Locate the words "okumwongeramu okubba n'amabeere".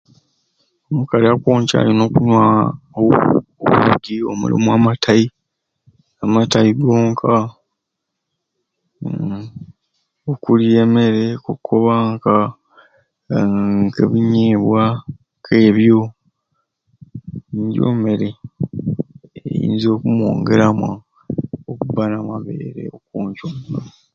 19.93-22.83